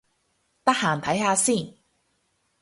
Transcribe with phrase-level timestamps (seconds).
[0.63, 1.75] 得閒睇下先